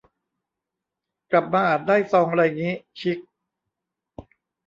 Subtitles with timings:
[1.31, 3.19] กลับมาอาจได้ซองไรงี้ ชิค